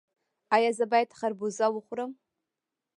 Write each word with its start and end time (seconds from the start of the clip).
ایا 0.55 0.71
زه 0.77 0.85
باید 0.91 1.15
خربوزه 1.19 1.65
وخورم؟ 1.71 2.11